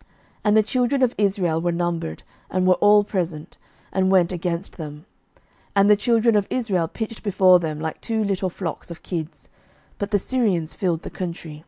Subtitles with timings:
[0.00, 0.08] 11:020:027
[0.44, 3.56] And the children of Israel were numbered, and were all present,
[3.90, 5.06] and went against them:
[5.74, 9.48] and the children of Israel pitched before them like two little flocks of kids;
[9.96, 11.64] but the Syrians filled the country.